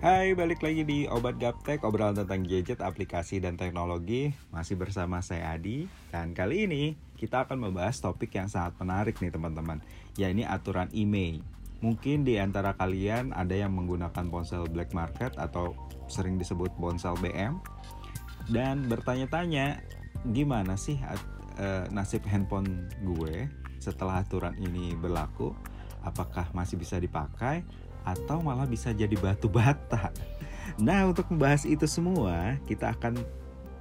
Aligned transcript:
Hai, 0.00 0.32
balik 0.32 0.64
lagi 0.64 0.80
di 0.80 1.04
Obat 1.04 1.36
Gaptek, 1.36 1.84
obrolan 1.84 2.16
tentang 2.16 2.40
gadget, 2.48 2.80
aplikasi, 2.80 3.36
dan 3.36 3.60
teknologi. 3.60 4.32
Masih 4.48 4.80
bersama 4.80 5.20
saya 5.20 5.52
Adi. 5.52 5.92
Dan 6.08 6.32
kali 6.32 6.64
ini 6.64 6.96
kita 7.20 7.44
akan 7.44 7.68
membahas 7.68 8.00
topik 8.00 8.32
yang 8.32 8.48
sangat 8.48 8.80
menarik 8.80 9.20
nih 9.20 9.28
teman-teman. 9.28 9.84
Ya 10.16 10.32
ini 10.32 10.48
aturan 10.48 10.88
email. 10.96 11.44
Mungkin 11.84 12.24
di 12.24 12.40
antara 12.40 12.72
kalian 12.80 13.36
ada 13.36 13.52
yang 13.52 13.76
menggunakan 13.76 14.24
ponsel 14.32 14.64
black 14.72 14.96
market 14.96 15.36
atau 15.36 15.76
sering 16.08 16.40
disebut 16.40 16.72
ponsel 16.80 17.12
BM. 17.20 17.60
Dan 18.48 18.88
bertanya-tanya, 18.88 19.84
gimana 20.32 20.80
sih 20.80 20.96
uh, 21.60 21.84
nasib 21.92 22.24
handphone 22.24 22.88
gue 23.04 23.52
setelah 23.76 24.24
aturan 24.24 24.56
ini 24.64 24.96
berlaku? 24.96 25.52
Apakah 26.00 26.48
masih 26.56 26.80
bisa 26.80 26.96
dipakai? 26.96 27.68
Atau 28.04 28.40
malah 28.40 28.66
bisa 28.66 28.90
jadi 28.94 29.14
batu 29.18 29.50
bata. 29.50 30.12
Nah, 30.80 31.08
untuk 31.10 31.28
membahas 31.28 31.66
itu 31.66 31.84
semua, 31.84 32.56
kita 32.64 32.94
akan 32.96 33.20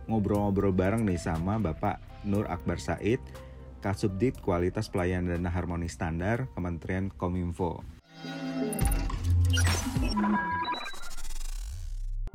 ngobrol-ngobrol 0.10 0.74
bareng 0.74 1.06
nih 1.06 1.22
sama 1.22 1.62
Bapak 1.62 2.02
Nur 2.26 2.50
Akbar 2.50 2.82
Said, 2.82 3.22
Kasubdit 3.80 4.42
Kualitas 4.44 4.92
Pelayanan 4.92 5.40
dan 5.40 5.48
Harmoni 5.48 5.88
Standar 5.88 6.52
Kementerian 6.52 7.08
Kominfo. 7.14 7.80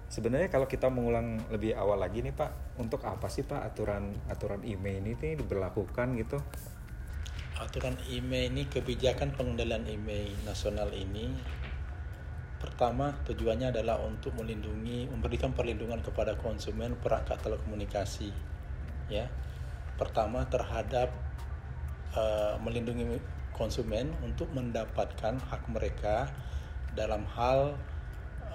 Sebenarnya 0.08 0.46
kalau 0.46 0.70
kita 0.70 0.86
mengulang 0.88 1.42
lebih 1.50 1.74
awal 1.74 1.98
lagi 1.98 2.22
nih 2.22 2.30
Pak, 2.30 2.78
untuk 2.78 3.02
apa 3.02 3.26
sih 3.26 3.42
Pak 3.42 3.74
aturan 3.74 4.14
aturan 4.30 4.62
IMEI 4.62 5.02
ini 5.02 5.18
nih 5.18 5.34
diberlakukan 5.42 6.14
gitu? 6.22 6.38
Aturan 7.58 7.98
IMEI 8.06 8.54
ini 8.54 8.62
kebijakan 8.70 9.34
pengendalian 9.34 9.82
IMEI 9.90 10.46
nasional 10.46 10.94
ini 10.94 11.34
Pertama, 12.74 13.14
tujuannya 13.22 13.70
adalah 13.70 14.02
untuk 14.02 14.34
melindungi, 14.34 15.06
memberikan 15.06 15.54
perlindungan 15.54 16.02
kepada 16.02 16.34
konsumen 16.34 16.98
perangkat 16.98 17.38
telekomunikasi. 17.38 18.34
Ya, 19.06 19.30
pertama 19.94 20.42
terhadap 20.50 21.14
uh, 22.18 22.58
melindungi 22.58 23.22
konsumen 23.54 24.10
untuk 24.26 24.50
mendapatkan 24.50 25.38
hak 25.38 25.62
mereka 25.70 26.26
dalam 26.98 27.22
hal 27.38 27.78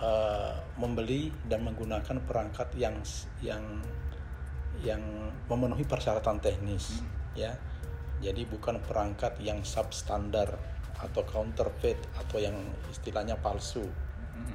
uh, 0.04 0.68
membeli 0.76 1.32
dan 1.48 1.64
menggunakan 1.64 2.20
perangkat 2.28 2.76
yang 2.76 3.00
yang 3.40 3.64
yang 4.84 5.00
memenuhi 5.48 5.88
persyaratan 5.88 6.44
teknis, 6.44 7.00
hmm. 7.00 7.40
ya. 7.40 7.56
Jadi 8.20 8.44
bukan 8.44 8.84
perangkat 8.84 9.40
yang 9.40 9.64
substandar 9.64 10.60
atau 11.00 11.24
counterfeit 11.24 11.96
atau 12.20 12.36
yang 12.36 12.60
istilahnya 12.92 13.40
palsu. 13.40 14.09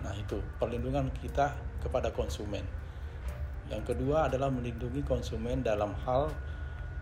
Nah, 0.05 0.15
itu 0.17 0.41
perlindungan 0.61 1.09
kita 1.19 1.55
kepada 1.81 2.13
konsumen. 2.13 2.65
Yang 3.73 3.95
kedua 3.95 4.29
adalah 4.29 4.53
melindungi 4.53 5.01
konsumen 5.05 5.65
dalam 5.65 5.97
hal 6.05 6.29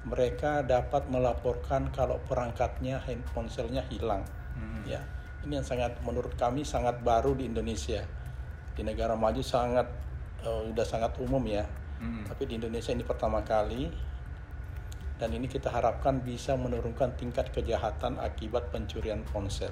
mereka 0.02 0.66
dapat 0.66 1.06
melaporkan 1.10 1.90
kalau 1.94 2.18
perangkatnya 2.26 3.02
ponselnya 3.34 3.86
hilang. 3.90 4.26
Hmm. 4.54 4.82
Ya. 4.86 5.02
Ini 5.42 5.58
yang 5.58 5.66
sangat 5.66 5.98
menurut 6.06 6.38
kami 6.38 6.62
sangat 6.62 7.02
baru 7.02 7.34
di 7.34 7.50
Indonesia. 7.50 8.02
Di 8.74 8.82
negara 8.86 9.18
maju 9.18 9.42
sangat 9.42 9.86
uh, 10.46 10.70
udah 10.70 10.86
sangat 10.86 11.18
umum 11.18 11.42
ya. 11.46 11.66
Hmm. 12.02 12.26
Tapi 12.26 12.46
di 12.50 12.58
Indonesia 12.58 12.94
ini 12.94 13.06
pertama 13.06 13.42
kali 13.42 13.90
dan 15.22 15.30
ini 15.30 15.46
kita 15.46 15.70
harapkan 15.70 16.18
bisa 16.18 16.58
menurunkan 16.58 17.14
tingkat 17.14 17.54
kejahatan 17.54 18.18
akibat 18.18 18.74
pencurian 18.74 19.22
ponsel. 19.22 19.70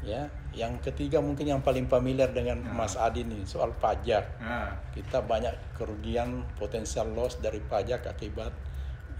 Ya, 0.00 0.32
yang 0.56 0.80
ketiga 0.80 1.20
mungkin 1.20 1.44
yang 1.44 1.60
paling 1.60 1.84
familiar 1.84 2.32
dengan 2.32 2.64
nah. 2.64 2.72
Mas 2.72 2.96
Adi 2.96 3.20
nih 3.20 3.44
soal 3.44 3.76
pajak. 3.76 4.40
Nah. 4.40 4.72
Kita 4.96 5.20
banyak 5.20 5.76
kerugian 5.76 6.48
potensial 6.56 7.12
loss 7.12 7.36
dari 7.36 7.60
pajak 7.60 8.08
akibat 8.08 8.52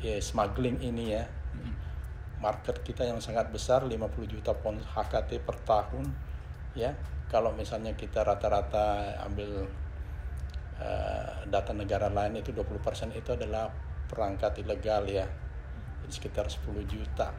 ya, 0.00 0.16
smuggling 0.16 0.80
ini 0.80 1.12
ya. 1.12 1.28
Hmm. 1.28 1.74
Market 2.41 2.80
kita 2.80 3.04
yang 3.04 3.20
sangat 3.20 3.52
besar 3.52 3.84
50 3.84 4.00
juta 4.24 4.56
pon 4.56 4.80
HKT 4.80 5.44
per 5.44 5.56
tahun 5.60 6.08
ya. 6.72 6.97
Kalau 7.28 7.52
misalnya 7.52 7.92
kita 7.94 8.24
rata-rata 8.24 9.20
ambil 9.28 9.68
uh, 10.80 11.32
data 11.47 11.72
negara 11.76 12.08
lain 12.08 12.41
itu 12.41 12.50
20% 12.56 13.12
itu 13.14 13.30
adalah 13.36 13.70
perangkat 14.08 14.58
ilegal 14.64 15.06
ya 15.06 15.28
sekitar 16.10 16.50
10 16.50 16.66
juta 16.91 17.30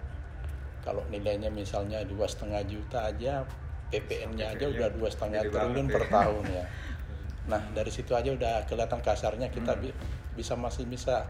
kalau 0.81 1.05
nilainya 1.09 1.49
misalnya 1.53 2.01
dua 2.05 2.25
setengah 2.25 2.61
juta 2.65 3.09
aja 3.09 3.45
PPN-nya 3.91 4.55
aja 4.55 4.65
udah 4.71 4.89
dua 4.95 5.09
setengah 5.11 5.47
triliun 5.51 5.87
per 5.89 6.07
tahun 6.07 6.43
ya 6.49 6.65
nah 7.51 7.61
dari 7.73 7.89
situ 7.89 8.13
aja 8.13 8.31
udah 8.31 8.65
kelihatan 8.69 9.01
kasarnya 9.01 9.49
kita 9.49 9.77
hmm. 9.77 9.91
bisa 10.37 10.53
masih 10.53 10.85
bisa 10.85 11.25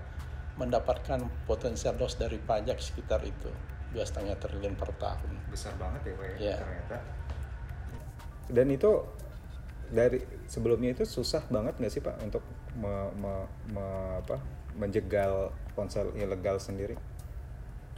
mendapatkan 0.59 1.23
potensial 1.47 1.95
loss 1.95 2.19
dari 2.19 2.37
pajak 2.37 2.77
sekitar 2.77 3.23
itu 3.23 3.49
dua 3.95 4.03
setengah 4.03 4.35
triliun 4.39 4.75
per 4.75 4.91
tahun 4.99 5.31
besar 5.51 5.73
banget 5.79 6.11
ya 6.11 6.13
pak 6.15 6.25
ya, 6.27 6.35
ya. 6.37 6.55
ternyata 6.59 6.97
dan 8.51 8.67
itu 8.67 8.91
dari 9.91 10.19
sebelumnya 10.47 10.95
itu 10.95 11.03
susah 11.03 11.43
banget 11.51 11.75
nggak 11.79 11.91
sih 11.91 12.03
pak 12.03 12.15
untuk 12.23 12.43
me, 12.75 13.11
me, 13.19 13.33
me, 13.75 13.85
apa, 14.23 14.39
menjegal 14.79 15.51
ponsel 15.75 16.15
ilegal 16.15 16.59
sendiri? 16.59 16.95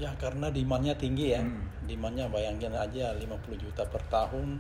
Ya 0.02 0.10
karena 0.18 0.50
demandnya 0.50 0.98
tinggi 0.98 1.38
ya, 1.38 1.42
hmm. 1.46 1.86
demandnya 1.86 2.26
bayangin 2.26 2.74
aja 2.74 3.14
50 3.14 3.30
juta 3.62 3.86
per 3.86 4.02
tahun, 4.10 4.58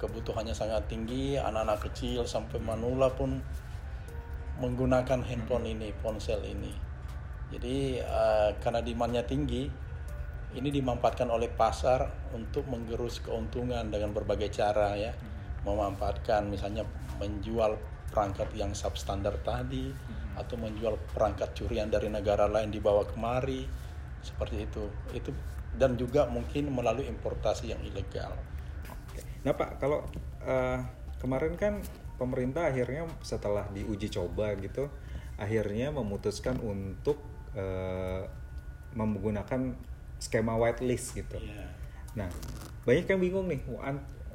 kebutuhannya 0.00 0.56
sangat 0.56 0.88
tinggi, 0.88 1.36
anak-anak 1.36 1.84
kecil 1.92 2.24
sampai 2.24 2.56
manula 2.64 3.12
pun 3.12 3.44
menggunakan 4.56 5.20
handphone 5.20 5.68
hmm. 5.68 5.74
ini, 5.76 5.88
ponsel 6.00 6.40
ini. 6.48 6.72
Jadi 7.52 8.00
uh, 8.00 8.56
karena 8.62 8.80
demandnya 8.80 9.22
tinggi, 9.28 9.68
ini 10.56 10.68
dimanfaatkan 10.72 11.28
oleh 11.28 11.52
pasar 11.52 12.32
untuk 12.32 12.64
menggerus 12.70 13.20
keuntungan 13.20 13.92
dengan 13.92 14.16
berbagai 14.16 14.48
cara 14.48 14.96
ya, 14.96 15.12
hmm. 15.12 15.68
memanfaatkan 15.68 16.48
misalnya 16.48 16.88
menjual 17.20 17.76
perangkat 18.08 18.48
yang 18.56 18.72
substandar 18.72 19.36
tadi. 19.44 19.92
Hmm 19.92 20.20
atau 20.40 20.56
menjual 20.56 20.96
perangkat 21.12 21.52
curian 21.52 21.92
dari 21.92 22.08
negara 22.08 22.48
lain 22.48 22.72
dibawa 22.72 23.04
kemari 23.04 23.68
seperti 24.20 24.68
itu 24.68 24.82
itu 25.16 25.30
dan 25.76 25.94
juga 25.94 26.26
mungkin 26.26 26.68
melalui 26.74 27.06
importasi 27.06 27.72
yang 27.72 27.80
ilegal. 27.86 28.34
Nah 29.46 29.54
pak 29.56 29.80
kalau 29.80 30.04
uh, 30.44 30.80
kemarin 31.22 31.54
kan 31.56 31.80
pemerintah 32.20 32.68
akhirnya 32.68 33.08
setelah 33.24 33.64
diuji 33.72 34.12
coba 34.12 34.52
gitu 34.60 34.92
akhirnya 35.40 35.88
memutuskan 35.88 36.60
untuk 36.60 37.16
uh, 37.56 38.28
menggunakan 38.92 39.72
skema 40.20 40.58
whitelist 40.60 41.16
gitu. 41.16 41.40
Yeah. 41.40 41.72
Nah 42.26 42.28
banyak 42.84 43.06
yang 43.08 43.20
bingung 43.20 43.46
nih 43.48 43.60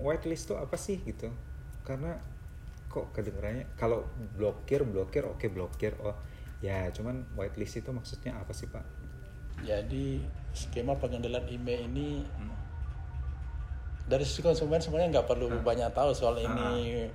whitelist 0.01 0.50
itu 0.50 0.56
apa 0.57 0.75
sih 0.79 0.97
gitu 1.03 1.29
karena 1.85 2.18
kok 2.90 3.12
kedengarannya 3.12 3.68
kalau 3.75 4.07
blokir 4.40 4.88
blokir 4.88 5.28
oke 5.28 5.38
okay, 5.38 5.50
blokir 5.51 5.94
oh 6.00 6.16
ya 6.63 6.88
cuman 6.95 7.28
whitelist 7.35 7.84
itu 7.84 7.91
maksudnya 7.91 8.40
apa 8.40 8.56
sih 8.56 8.72
pak 8.72 8.84
jadi 9.63 10.19
skema 10.55 10.95
pengendalian 10.99 11.47
email 11.51 11.88
ini 11.88 12.23
hmm. 12.23 12.55
dari 14.07 14.23
sisi 14.27 14.43
konsumen 14.43 14.79
sebenarnya 14.81 15.19
nggak 15.19 15.29
perlu 15.29 15.47
hmm. 15.51 15.63
banyak 15.63 15.89
tahu 15.95 16.11
soal 16.11 16.39
ini 16.39 17.07
hmm. 17.07 17.09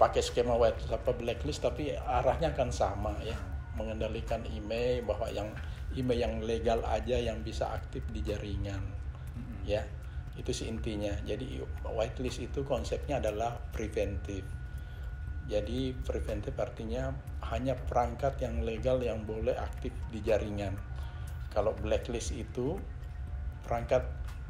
pakai 0.00 0.22
skema 0.24 0.56
whitelist 0.56 0.94
apa 0.94 1.10
blacklist 1.14 1.60
tapi 1.62 1.94
arahnya 1.94 2.54
akan 2.54 2.70
sama 2.72 3.14
ya 3.22 3.36
mengendalikan 3.78 4.42
email 4.50 5.06
bahwa 5.06 5.30
yang 5.30 5.48
email 5.94 6.18
yang 6.18 6.34
legal 6.42 6.82
aja 6.86 7.18
yang 7.18 7.42
bisa 7.46 7.70
aktif 7.70 8.02
di 8.10 8.22
jaringan 8.24 8.82
hmm. 9.36 9.68
ya 9.68 9.82
itu 10.38 10.50
sih 10.54 10.70
intinya 10.72 11.12
jadi 11.26 11.62
whitelist 11.84 12.40
itu 12.40 12.64
konsepnya 12.64 13.20
adalah 13.20 13.60
preventif 13.74 14.46
jadi 15.50 15.90
preventif 16.06 16.54
artinya 16.62 17.10
hanya 17.50 17.74
perangkat 17.74 18.38
yang 18.38 18.62
legal 18.62 19.02
yang 19.02 19.26
boleh 19.26 19.58
aktif 19.58 19.90
di 20.14 20.22
jaringan. 20.22 20.78
Kalau 21.50 21.74
blacklist 21.74 22.34
itu 22.34 22.78
perangkat 23.66 24.06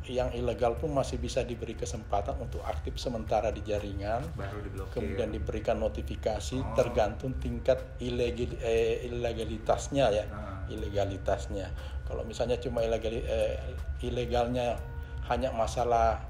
yang 0.09 0.33
ilegal 0.33 0.81
pun 0.81 0.97
masih 0.97 1.21
bisa 1.21 1.45
diberi 1.45 1.77
kesempatan 1.77 2.41
untuk 2.41 2.65
aktif 2.65 2.97
sementara 2.97 3.53
di 3.53 3.61
jaringan, 3.61 4.25
baru 4.33 4.65
diblokir. 4.65 4.97
kemudian 4.97 5.29
diberikan 5.29 5.77
notifikasi 5.77 6.57
oh. 6.57 6.73
tergantung 6.73 7.37
tingkat 7.37 7.85
ilegal, 8.01 8.57
eh, 8.65 9.05
ilegalitasnya 9.05 10.07
ya, 10.09 10.25
nah. 10.33 10.65
ilegalitasnya. 10.73 11.69
Kalau 12.09 12.25
misalnya 12.25 12.57
cuma 12.57 12.81
ilegal, 12.81 13.13
eh, 13.13 13.61
ilegalnya 14.01 14.81
hanya 15.29 15.53
masalah 15.53 16.25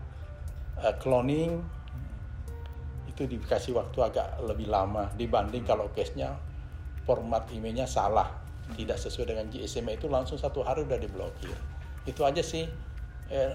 eh, 0.82 0.94
cloning, 0.98 1.62
itu 3.06 3.36
dikasih 3.38 3.76
waktu 3.78 3.98
agak 4.02 4.28
lebih 4.50 4.66
lama 4.66 5.12
dibanding 5.14 5.62
kalau 5.62 5.92
case-nya 5.94 6.34
format 7.04 7.44
emailnya 7.52 7.84
salah 7.84 8.32
tidak 8.72 8.96
sesuai 8.96 9.34
dengan 9.34 9.46
GSM 9.48 9.86
itu 9.90 10.06
langsung 10.06 10.36
satu 10.36 10.62
hari 10.62 10.82
udah 10.84 10.96
diblokir 10.96 11.54
itu 12.04 12.20
aja 12.22 12.40
sih 12.40 12.64
eh, 13.28 13.50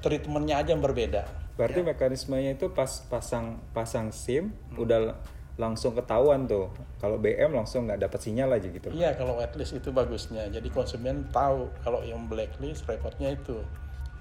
treatmentnya 0.00 0.60
aja 0.60 0.72
yang 0.74 0.82
berbeda 0.82 1.24
Berarti 1.58 1.82
Ya. 1.82 1.90
mekanismenya 1.90 2.54
itu 2.54 2.70
pas 2.70 3.02
pasang 3.10 3.58
pasang 3.74 4.14
SIM 4.14 4.54
Hmm. 4.70 4.78
udah 4.78 5.18
langsung 5.58 5.90
ketahuan 5.90 6.46
tuh. 6.46 6.70
Kalau 7.02 7.18
BM 7.18 7.50
langsung 7.50 7.90
nggak 7.90 7.98
dapat 8.06 8.20
sinyal 8.22 8.54
aja 8.54 8.70
gitu. 8.70 8.94
Iya 8.94 9.18
kalau 9.18 9.34
whitelist 9.42 9.74
itu 9.74 9.90
bagusnya. 9.90 10.46
Jadi 10.54 10.70
konsumen 10.70 11.26
tahu 11.34 11.66
kalau 11.82 12.06
yang 12.06 12.30
blacklist 12.30 12.86
repotnya 12.86 13.34
itu 13.34 13.58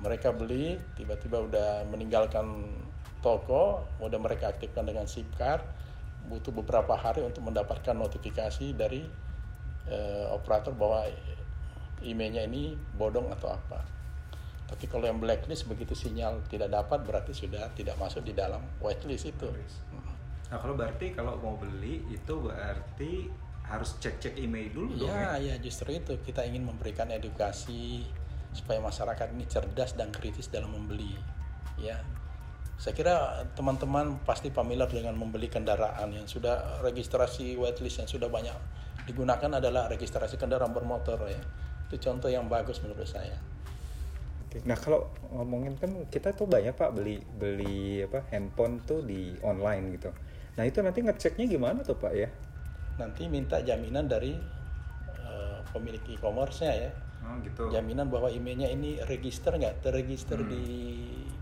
mereka 0.01 0.33
beli 0.33 0.81
tiba-tiba 0.97 1.45
udah 1.45 1.85
meninggalkan 1.93 2.73
toko, 3.21 3.85
udah 4.01 4.17
mereka 4.17 4.49
aktifkan 4.49 4.89
dengan 4.89 5.05
SIM 5.05 5.29
card, 5.37 5.61
butuh 6.25 6.49
beberapa 6.49 6.97
hari 6.97 7.21
untuk 7.21 7.45
mendapatkan 7.45 7.93
notifikasi 7.93 8.73
dari 8.73 9.05
eh, 9.87 10.25
operator 10.31 10.75
bahwa 10.75 11.07
emailnya 12.03 12.45
ini 12.45 12.77
bodong 12.95 13.31
atau 13.33 13.51
apa. 13.55 13.81
Tapi 14.67 14.83
kalau 14.91 15.07
yang 15.07 15.17
blacklist 15.23 15.63
begitu 15.65 15.95
sinyal 15.95 16.43
tidak 16.51 16.75
dapat 16.75 16.99
berarti 17.07 17.31
sudah 17.31 17.71
tidak 17.71 17.95
masuk 17.95 18.27
di 18.27 18.35
dalam 18.35 18.59
whitelist 18.83 19.31
itu. 19.31 19.47
Nah 20.51 20.57
kalau 20.59 20.75
berarti 20.75 21.15
kalau 21.15 21.39
mau 21.39 21.55
beli 21.55 22.03
itu 22.11 22.33
berarti 22.35 23.31
harus 23.67 23.99
cek-cek 23.99 24.39
email 24.39 24.71
dulu 24.71 25.07
dong 25.07 25.11
ya. 25.11 25.39
Ya, 25.39 25.55
ya 25.55 25.55
justru 25.59 25.95
itu 25.95 26.19
kita 26.23 26.43
ingin 26.43 26.67
memberikan 26.67 27.07
edukasi 27.11 28.07
supaya 28.55 28.79
masyarakat 28.79 29.27
ini 29.35 29.43
cerdas 29.47 29.95
dan 29.95 30.11
kritis 30.11 30.47
dalam 30.51 30.71
membeli. 30.71 31.15
Ya, 31.75 31.99
saya 32.77 32.93
kira 32.95 33.15
teman-teman 33.57 34.21
pasti 34.21 34.53
familiar 34.53 34.85
dengan 34.85 35.17
membeli 35.17 35.49
kendaraan 35.49 36.13
yang 36.13 36.29
sudah 36.29 36.79
registrasi 36.85 37.57
whitelist 37.57 38.05
yang 38.05 38.09
sudah 38.09 38.29
banyak 38.29 38.53
digunakan 39.07 39.63
adalah 39.63 39.87
registrasi 39.87 40.35
kendaraan 40.35 40.75
bermotor 40.75 41.23
ya. 41.31 41.39
Itu 41.87 41.95
contoh 42.03 42.27
yang 42.27 42.51
bagus 42.51 42.83
menurut 42.83 43.07
saya. 43.07 43.39
Oke. 44.43 44.59
Nah 44.67 44.75
kalau 44.75 45.07
ngomongin 45.31 45.79
kan 45.79 45.91
kita 46.11 46.35
tuh 46.35 46.43
banyak 46.43 46.75
pak 46.75 46.91
beli 46.91 47.23
beli 47.23 48.03
apa 48.03 48.27
handphone 48.35 48.83
tuh 48.83 48.99
di 49.07 49.31
online 49.47 49.95
gitu. 49.95 50.11
Nah 50.59 50.63
itu 50.67 50.83
nanti 50.83 50.99
ngeceknya 50.99 51.47
gimana 51.47 51.79
tuh 51.87 51.95
pak 51.95 52.11
ya? 52.11 52.27
Nanti 52.99 53.31
minta 53.31 53.63
jaminan 53.63 54.11
dari 54.11 54.35
eh, 55.15 55.59
pemilik 55.71 56.03
e-commerce-nya 56.11 56.73
ya. 56.75 56.91
Oh 57.23 57.35
gitu. 57.43 57.71
Jaminan 57.71 58.11
bahwa 58.11 58.27
emailnya 58.27 58.67
ini 58.71 58.99
register 59.07 59.55
nggak, 59.55 59.83
terregister 59.83 60.39
Hmm. 60.39 60.51
di 60.51 60.63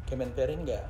Kemenperin 0.05 0.61
nggak. 0.61 0.85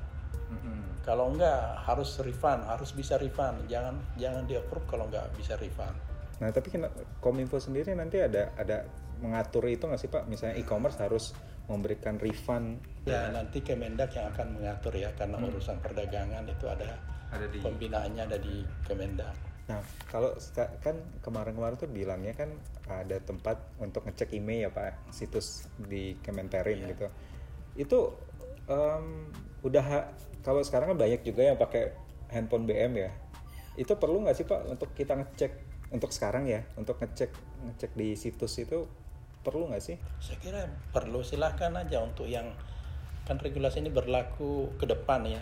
Mm-mm. 0.52 0.80
Kalau 1.08 1.32
enggak 1.32 1.80
harus 1.88 2.20
refund, 2.22 2.68
harus 2.68 2.92
bisa 2.92 3.16
refund. 3.16 3.64
Jangan 3.72 3.96
jangan 4.20 4.44
di 4.44 4.60
approve 4.60 4.86
kalau 4.86 5.08
enggak 5.08 5.26
bisa 5.40 5.56
refund. 5.56 5.96
Nah 6.38 6.50
tapi 6.50 6.68
kena- 6.70 6.92
Kominfo 7.20 7.58
sendiri 7.58 7.92
nanti 7.92 8.20
ada 8.20 8.52
ada 8.56 8.84
mengatur 9.18 9.66
itu 9.66 9.86
nggak 9.86 9.98
sih 9.98 10.08
pak? 10.08 10.28
Misalnya 10.28 10.56
e-commerce 10.56 11.00
harus 11.00 11.32
memberikan 11.66 12.20
refund 12.20 12.78
Ya 13.04 13.30
nanti 13.30 13.62
Kemendak 13.62 14.14
yang 14.14 14.30
akan 14.30 14.54
mengatur 14.56 14.94
ya 14.94 15.10
karena 15.14 15.38
Hmm. 15.38 15.50
urusan 15.50 15.78
perdagangan 15.80 16.46
itu 16.46 16.66
ada 16.66 16.98
ada 17.32 17.46
di. 17.48 17.58
pembinaannya 17.60 18.22
ada 18.24 18.38
di 18.38 18.62
Kemendak. 18.84 19.34
Nah 19.66 19.82
kalau 20.06 20.30
kan 20.80 20.94
kemarin-kemarin 21.20 21.74
tuh 21.76 21.90
bilangnya 21.90 22.34
kan 22.34 22.54
ada 22.86 23.18
tempat 23.18 23.58
untuk 23.78 24.06
ngecek 24.06 24.30
email 24.32 24.68
ya 24.68 24.72
pak, 24.72 25.10
situs 25.10 25.66
di 25.80 26.14
Kementerin 26.20 26.86
Iya. 26.86 26.88
gitu. 26.94 27.08
Itu 27.76 28.00
em, 28.66 29.30
udah 29.62 29.84
ha- 29.84 30.10
kalau 30.42 30.62
sekarang 30.62 30.94
kan 30.94 31.00
banyak 31.00 31.22
juga 31.22 31.42
yang 31.44 31.58
pakai 31.58 31.94
handphone 32.30 32.66
BM 32.66 32.94
ya. 32.96 33.10
Itu 33.74 33.98
perlu 33.98 34.22
nggak 34.22 34.36
sih 34.36 34.46
pak 34.46 34.66
untuk 34.66 34.94
kita 34.94 35.18
ngecek 35.18 35.65
untuk 35.92 36.10
sekarang 36.10 36.50
ya, 36.50 36.66
untuk 36.78 36.98
ngecek 37.02 37.30
ngecek 37.66 37.92
di 37.98 38.14
situs 38.18 38.58
itu 38.62 38.86
perlu 39.46 39.70
nggak 39.70 39.84
sih? 39.84 39.98
Saya 40.22 40.38
kira 40.42 40.62
perlu 40.94 41.22
silahkan 41.22 41.74
aja 41.78 42.02
untuk 42.02 42.26
yang 42.26 42.50
kan 43.26 43.42
regulasi 43.42 43.82
ini 43.82 43.90
berlaku 43.90 44.74
ke 44.78 44.86
depan 44.86 45.26
ya. 45.26 45.42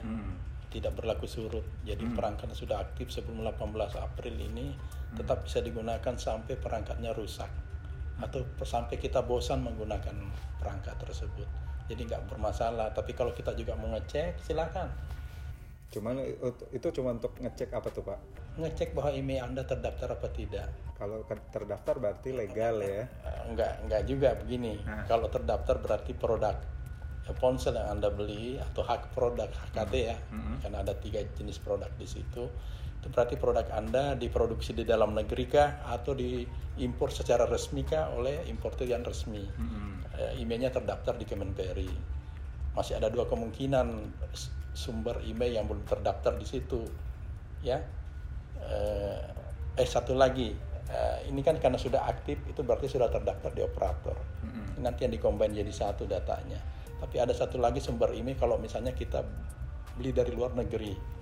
tidak 0.73 0.97
berlaku 0.97 1.29
surut. 1.29 1.61
Jadi 1.85 2.01
Hmm. 2.01 2.17
perangkat 2.17 2.49
yang 2.49 2.57
sudah 2.57 2.81
aktif 2.81 3.13
sebelum 3.13 3.45
18 3.45 3.93
April 3.93 4.33
ini 4.33 4.73
tetap 5.13 5.45
bisa 5.45 5.61
digunakan 5.61 6.17
sampai 6.17 6.57
perangkatnya 6.57 7.13
rusak 7.13 7.45
atau 8.17 8.41
sampai 8.65 8.97
kita 8.97 9.21
bosan 9.21 9.61
menggunakan 9.61 10.17
perangkat 10.57 10.97
tersebut. 10.97 11.45
Jadi 11.85 12.09
nggak 12.09 12.25
bermasalah. 12.25 12.89
Tapi 12.89 13.13
kalau 13.13 13.37
kita 13.37 13.53
juga 13.53 13.77
mau 13.77 13.93
ngecek, 13.93 14.41
silakan 14.41 14.89
Cuman 15.93 16.17
itu 16.73 16.87
cuma 16.89 17.13
untuk 17.13 17.37
ngecek 17.37 17.69
apa 17.69 17.87
tuh 17.93 18.01
pak? 18.01 18.17
Ngecek 18.55 18.93
bahwa 18.93 19.11
email 19.11 19.45
anda 19.45 19.65
terdaftar 19.65 20.13
apa 20.13 20.29
tidak. 20.29 20.69
Kalau 20.93 21.25
terdaftar 21.27 21.95
berarti 21.97 22.29
legal 22.31 22.79
ya. 22.79 23.03
Eh, 23.03 23.39
Enggak, 23.49 23.73
enggak 23.83 24.01
juga 24.05 24.29
begini. 24.37 24.77
Nah. 24.85 25.03
Kalau 25.03 25.27
terdaftar 25.27 25.81
berarti 25.81 26.13
produk 26.13 26.55
eh, 27.23 27.35
ponsel 27.39 27.75
yang 27.75 27.97
anda 27.99 28.11
beli 28.11 28.59
atau 28.59 28.83
hak 28.83 29.11
produk 29.11 29.47
HKT 29.47 29.93
ya, 29.95 30.17
Mhm. 30.31 30.55
karena 30.61 30.77
ada 30.83 30.93
tiga 30.93 31.23
jenis 31.33 31.55
produk 31.57 31.87
di 31.95 32.03
situ. 32.03 32.43
Itu 32.99 33.07
berarti 33.11 33.35
produk 33.35 33.67
anda 33.71 34.15
diproduksi 34.15 34.71
di 34.71 34.83
dalam 34.83 35.11
negeri 35.11 35.47
kah 35.47 35.83
atau 35.87 36.15
diimpor 36.15 37.11
secara 37.11 37.47
resmi 37.47 37.83
kah 37.83 38.11
oleh 38.11 38.43
importer 38.47 38.87
yang 38.87 39.03
resmi. 39.03 39.43
Eh, 40.13 40.39
emailnya 40.39 40.69
terdaftar 40.69 41.15
di 41.15 41.25
Kemenperi. 41.25 41.89
Masih 42.75 42.95
ada 42.95 43.07
dua 43.07 43.25
kemungkinan 43.25 43.87
sumber 44.71 45.19
email 45.23 45.57
yang 45.57 45.65
belum 45.65 45.83
terdaftar 45.83 46.35
di 46.35 46.45
situ, 46.45 46.85
ya. 47.61 47.81
Eh, 48.69 49.21
eh 49.81 49.87
satu 49.87 50.13
lagi, 50.13 50.53
eh, 50.87 51.17
ini 51.27 51.41
kan 51.41 51.57
karena 51.57 51.75
sudah 51.75 52.05
aktif 52.07 52.39
itu 52.47 52.61
berarti 52.61 52.87
sudah 52.87 53.09
terdaftar 53.09 53.51
di 53.51 53.61
operator. 53.65 54.17
Nanti 54.79 55.07
yang 55.07 55.13
dikombin 55.15 55.55
jadi 55.55 55.71
satu 55.71 56.07
datanya. 56.07 56.59
Tapi 56.99 57.15
ada 57.19 57.35
satu 57.35 57.59
lagi 57.59 57.83
sumber 57.83 58.15
email 58.15 58.39
kalau 58.39 58.55
misalnya 58.55 58.95
kita 58.95 59.23
beli 59.93 60.15
dari 60.15 60.31
luar 60.33 60.55
negeri 60.55 61.13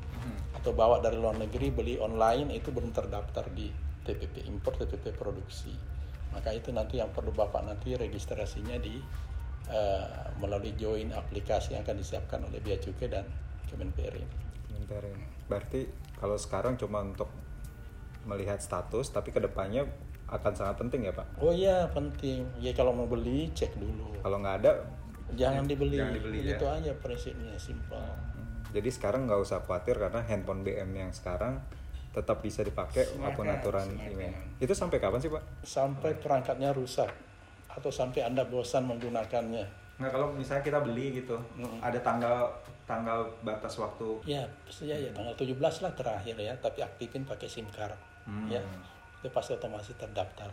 atau 0.61 0.77
bawa 0.77 1.01
dari 1.01 1.17
luar 1.17 1.35
negeri 1.41 1.73
beli 1.73 1.95
online 1.97 2.53
itu 2.53 2.69
belum 2.69 2.93
terdaftar 2.93 3.49
di 3.49 3.71
TPP 4.05 4.45
impor 4.45 4.77
TPP 4.77 5.09
produksi. 5.17 5.73
Maka 6.31 6.53
itu 6.53 6.69
nanti 6.71 7.01
yang 7.01 7.11
perlu 7.11 7.33
Bapak 7.33 7.65
nanti 7.65 7.97
registrasinya 7.97 8.77
di 8.77 8.95
eh, 9.67 10.27
melalui 10.38 10.77
join 10.77 11.11
aplikasi 11.11 11.73
yang 11.75 11.81
akan 11.81 11.97
disiapkan 11.97 12.39
oleh 12.45 12.61
Bea 12.61 12.77
Cukai 12.77 13.09
dan 13.09 13.25
Kemenperin. 13.67 14.27
Kementerin. 14.69 15.17
Berarti 15.49 15.81
kalau 16.21 16.38
sekarang 16.38 16.77
cuma 16.77 17.01
untuk 17.01 17.27
melihat 18.29 18.62
status, 18.62 19.09
tapi 19.09 19.33
ke 19.33 19.41
depannya 19.41 19.89
akan 20.29 20.53
sangat 20.53 20.77
penting 20.79 21.10
ya 21.10 21.13
pak. 21.17 21.27
Oh 21.41 21.51
iya 21.51 21.89
penting. 21.89 22.46
Ya 22.62 22.72
kalau 22.72 22.93
mau 22.93 23.10
beli 23.10 23.50
cek 23.51 23.75
dulu. 23.75 24.22
Kalau 24.22 24.38
nggak 24.39 24.55
ada, 24.63 24.72
Jangan 25.36 25.63
dibeli. 25.63 25.96
Jangan 25.96 26.15
dibeli, 26.15 26.38
ya. 26.43 26.60
Itu 26.60 26.65
aja 26.67 26.91
prinsipnya 27.00 27.55
simpel. 27.55 28.03
jadi 28.72 28.88
sekarang 28.88 29.27
nggak 29.27 29.41
usah 29.43 29.60
khawatir 29.67 30.00
karena 30.00 30.24
handphone 30.24 30.63
BM 30.63 30.96
yang 30.96 31.12
sekarang 31.12 31.60
tetap 32.15 32.39
bisa 32.39 32.63
dipakai 32.63 33.03
apa 33.19 33.36
pun 33.36 33.43
aturan 33.51 33.84
email. 34.00 34.31
Itu 34.63 34.72
sampai 34.72 35.03
kapan 35.03 35.19
sih 35.19 35.27
pak? 35.27 35.43
Sampai 35.67 36.15
perangkatnya 36.15 36.72
rusak 36.72 37.12
atau 37.67 37.91
sampai 37.91 38.24
Anda 38.24 38.48
bosan 38.48 38.88
menggunakannya. 38.88 39.80
Nggak 40.01 40.12
kalau 40.17 40.27
misalnya 40.34 40.65
kita 40.65 40.79
beli 40.81 41.22
gitu, 41.22 41.38
ada 41.77 42.00
tanggal 42.01 42.50
tanggal 42.89 43.29
batas 43.46 43.77
waktu. 43.77 44.25
Ya, 44.25 44.50
ya, 44.81 44.98
ya 44.98 45.13
tanggal 45.13 45.38
17 45.38 45.62
lah 45.62 45.93
terakhir 45.93 46.36
ya, 46.41 46.58
tapi 46.58 46.81
aktifin 46.81 47.24
pakai 47.24 47.46
SIM 47.46 47.70
card. 47.70 47.93
Hmm. 48.25 48.50
Ya. 48.50 48.65
Itu 49.22 49.29
pasti 49.29 49.53
otomatis 49.53 49.93
terdaftar 49.93 50.50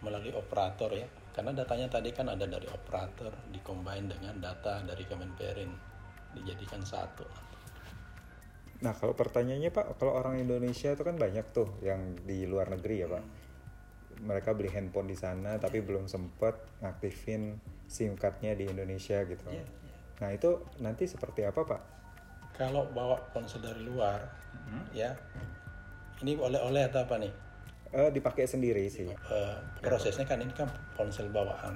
melalui 0.00 0.32
operator 0.32 0.94
ya. 0.94 1.10
Karena 1.34 1.50
datanya 1.54 1.90
tadi 1.90 2.10
kan 2.14 2.30
ada 2.30 2.46
dari 2.46 2.66
operator 2.70 3.34
dikombin 3.50 4.06
dengan 4.06 4.38
data 4.38 4.82
dari 4.86 5.02
Kemenperin 5.02 5.70
dijadikan 6.34 6.82
satu. 6.86 7.26
Nah 8.80 8.96
kalau 8.96 9.12
pertanyaannya 9.12 9.70
pak, 9.70 10.00
kalau 10.00 10.16
orang 10.16 10.40
Indonesia 10.40 10.94
itu 10.94 11.02
kan 11.04 11.20
banyak 11.20 11.52
tuh 11.52 11.68
yang 11.84 12.16
di 12.24 12.48
luar 12.48 12.72
negeri 12.72 12.96
ya 13.04 13.08
pak. 13.10 13.24
Mereka 14.20 14.52
beli 14.56 14.68
handphone 14.72 15.08
di 15.08 15.16
sana 15.16 15.56
tapi 15.60 15.80
belum 15.84 16.08
sempet 16.08 16.80
ngaktifin 16.80 17.56
SIM 17.90 18.14
cardnya 18.14 18.54
di 18.54 18.70
Indonesia 18.70 19.18
gitu. 19.26 19.50
Ya, 19.50 19.66
Nah 20.22 20.30
itu 20.30 20.62
nanti 20.78 21.10
seperti 21.10 21.42
apa 21.42 21.66
pak? 21.66 21.80
Kalau 22.54 22.86
bawa 22.94 23.18
ponsel 23.34 23.64
dari 23.64 23.82
luar, 23.82 24.20
ya, 24.92 25.16
ini 26.20 26.36
oleh-oleh 26.36 26.86
atau 26.86 27.02
apa 27.02 27.16
nih? 27.16 27.32
Eh, 27.90 28.10
dipakai 28.14 28.46
sendiri 28.46 28.86
sih. 28.86 29.10
Eh, 29.10 29.56
prosesnya 29.82 30.22
kan 30.22 30.38
ini 30.38 30.54
kan 30.54 30.70
ponsel 30.94 31.26
bawaan. 31.32 31.74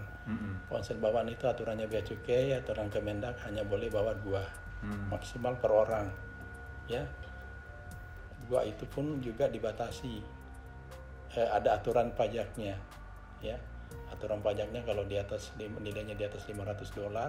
Ponsel 0.71 1.01
bawaan 1.03 1.27
itu 1.27 1.49
aturannya 1.49 1.89
bea 1.91 2.05
cukai, 2.05 2.55
aturan 2.55 2.87
Kemendak 2.93 3.35
hanya 3.49 3.65
boleh 3.67 3.91
bawa 3.91 4.15
dua, 4.23 4.45
maksimal 5.11 5.57
per 5.59 5.73
orang, 5.73 6.07
ya. 6.87 7.03
Dua 8.47 8.63
itu 8.63 8.85
pun 8.87 9.25
juga 9.25 9.49
dibatasi. 9.49 10.21
Eh, 11.35 11.49
ada 11.51 11.81
aturan 11.81 12.13
pajaknya, 12.15 12.77
ya. 13.41 13.57
Aturan 14.25 14.41
pajaknya 14.41 14.81
kalau 14.89 15.05
di 15.05 15.21
atas 15.21 15.53
nilainya 15.61 16.17
di 16.17 16.25
atas 16.25 16.49
500 16.49 16.97
dolar 16.97 17.29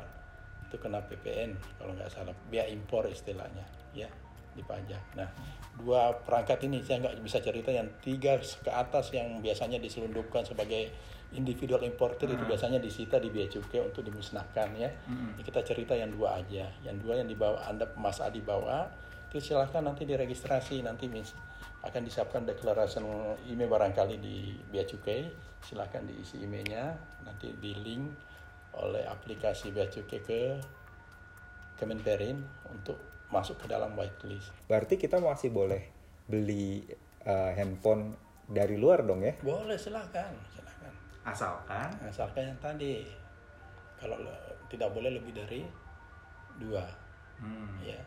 itu 0.72 0.80
kena 0.80 1.04
PPN 1.04 1.60
kalau 1.76 1.92
nggak 1.92 2.08
salah, 2.08 2.32
biaya 2.48 2.72
impor 2.72 3.04
istilahnya, 3.12 3.68
ya. 3.92 4.08
dipajak. 4.56 5.04
Nah, 5.20 5.28
dua 5.76 6.16
perangkat 6.24 6.64
ini 6.64 6.80
saya 6.80 7.04
nggak 7.04 7.20
bisa 7.20 7.44
cerita 7.44 7.76
yang 7.76 7.92
tiga 8.00 8.40
ke 8.40 8.72
atas 8.72 9.12
yang 9.12 9.44
biasanya 9.44 9.84
diselundupkan 9.84 10.48
sebagai 10.48 10.96
individual 11.36 11.84
importer 11.84 12.32
itu 12.32 12.40
biasanya 12.48 12.80
disita 12.80 13.20
di 13.20 13.28
bea 13.28 13.52
cukai 13.52 13.84
untuk 13.84 14.08
dimusnahkan 14.08 14.72
ya. 14.80 14.88
Ini 15.36 15.44
Kita 15.44 15.60
cerita 15.68 15.92
yang 15.92 16.16
dua 16.16 16.40
aja. 16.40 16.72
Yang 16.88 16.96
dua 17.04 17.20
yang 17.20 17.28
dibawa 17.28 17.68
Anda 17.68 17.92
Mas 18.00 18.24
Adi 18.24 18.40
bawa 18.40 18.88
itu 19.28 19.52
silahkan 19.52 19.84
nanti 19.84 20.08
diregistrasi 20.08 20.80
nanti 20.80 21.12
mis 21.12 21.36
akan 21.86 22.02
disiapkan 22.02 22.50
deklarasi 22.50 22.98
email 23.46 23.70
barangkali 23.70 24.18
di 24.18 24.58
bea 24.74 24.84
cukai 24.84 25.30
silahkan 25.62 26.02
diisi 26.06 26.42
emailnya 26.42 26.98
nanti 27.22 27.54
di 27.62 27.78
link 27.78 28.06
oleh 28.78 29.06
aplikasi 29.06 29.70
bea 29.70 29.88
cukai 29.88 30.20
ke 30.22 30.42
Kemenperin 31.76 32.40
untuk 32.72 32.96
masuk 33.28 33.60
ke 33.60 33.68
dalam 33.68 34.00
whitelist. 34.00 34.56
Berarti 34.72 34.96
kita 34.96 35.20
masih 35.20 35.52
boleh 35.52 35.84
beli 36.24 36.88
uh, 37.28 37.52
handphone 37.52 38.16
dari 38.48 38.80
luar 38.80 39.04
dong 39.04 39.28
ya? 39.28 39.36
Boleh 39.44 39.76
silahkan, 39.76 40.32
silahkan. 40.56 40.94
Asalkan 41.28 41.90
Asalkan 42.08 42.56
yang 42.56 42.60
tadi 42.64 43.04
kalau 44.00 44.16
tidak 44.72 44.88
boleh 44.96 45.20
lebih 45.20 45.36
dari 45.36 45.68
dua, 46.56 46.88
hmm, 47.44 47.84
ya. 47.84 48.00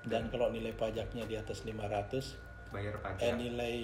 Dan 0.00 0.28
kalau 0.28 0.48
nilai 0.48 0.72
pajaknya 0.72 1.24
di 1.24 1.36
atas 1.36 1.62
500, 1.62 2.36
bayar 2.70 2.96
pajak. 2.98 3.20
eh 3.20 3.34
nilai 3.34 3.74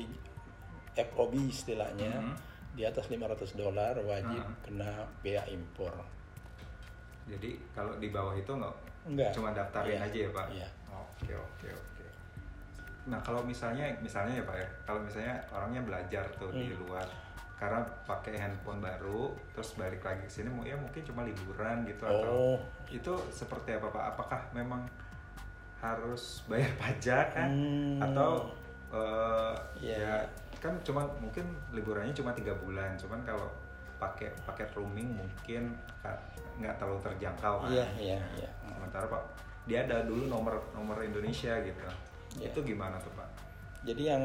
FOB 0.97 1.33
istilahnya 1.45 2.09
Mhm. 2.17 2.35
di 2.73 2.83
atas 2.83 3.07
500 3.07 3.53
dolar 3.53 3.93
wajib 4.01 4.41
Mhm. 4.41 4.57
kena 4.63 4.91
bea 5.21 5.45
impor. 5.47 5.93
Jadi 7.27 7.59
kalau 7.71 7.99
di 7.99 8.09
bawah 8.09 8.33
itu 8.33 8.49
nggak 8.49 8.75
Enggak. 9.07 9.31
cuma 9.35 9.51
daftarin 9.51 9.99
Iya, 9.99 10.07
aja 10.07 10.19
ya 10.19 10.31
pak? 10.31 10.47
iya. 10.51 10.69
Oke 10.89 11.33
oke 11.35 11.69
oke. 11.69 12.05
Nah 13.07 13.21
kalau 13.21 13.43
misalnya 13.43 13.91
misalnya 13.99 14.41
ya 14.41 14.45
pak 14.45 14.57
ya, 14.57 14.69
kalau 14.85 15.01
misalnya 15.03 15.37
orangnya 15.51 15.83
belajar 15.83 16.25
tuh 16.39 16.51
di 16.51 16.71
Hmm. 16.71 16.81
luar 16.87 17.07
karena 17.57 17.81
pakai 18.05 18.37
handphone 18.37 18.79
baru 18.79 19.33
terus 19.51 19.73
balik 19.75 20.05
lagi 20.05 20.23
ke 20.23 20.31
sini 20.31 20.49
ya 20.63 20.77
mungkin 20.77 21.01
cuma 21.03 21.25
liburan 21.25 21.85
gitu 21.85 22.05
Oh. 22.05 22.13
atau 22.15 22.37
itu 22.87 23.13
seperti 23.31 23.75
apa 23.75 23.89
pak? 23.91 24.05
Apakah 24.15 24.41
memang 24.53 24.85
harus 25.79 26.43
bayar 26.45 26.73
pajak 26.81 27.27
kan 27.33 27.51
Hmm. 27.51 28.01
atau 28.03 28.49
eh, 28.91 29.55
Iya, 29.79 29.93
ya 29.93 29.99
iya. 29.99 30.17
kan 30.57 30.73
cuma 30.83 31.05
mungkin 31.19 31.45
liburannya 31.71 32.13
cuma 32.13 32.33
tiga 32.33 32.57
bulan 32.57 32.97
cuman 32.97 33.21
kalau 33.23 33.47
pakai 33.97 34.29
paket 34.43 34.69
roaming 34.73 35.09
mungkin 35.11 35.73
nggak 36.57 36.75
terlalu 36.77 37.01
terjangkau 37.03 37.61
kan 37.61 37.69
Iya, 37.69 37.87
iya, 37.99 38.19
iya. 38.37 38.51
sementara 38.67 39.05
pak 39.07 39.23
dia 39.65 39.83
ada 39.83 40.01
dulu 40.03 40.27
nomor 40.27 40.57
nomor 40.73 41.01
Indonesia 41.01 41.61
gitu 41.61 41.81
Iya. 42.37 42.49
itu 42.51 42.61
gimana 42.67 42.97
tuh 43.01 43.13
pak 43.13 43.29
Jadi 43.83 44.03
yang 44.05 44.25